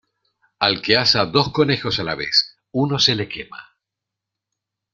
Al 0.57 0.81
que 0.81 0.97
asa 0.97 1.25
dos 1.27 1.51
conejos 1.51 1.99
a 1.99 2.03
la 2.03 2.15
vez, 2.15 2.57
uno 2.71 2.97
se 2.97 3.13
le 3.13 3.29
quema. 3.29 3.77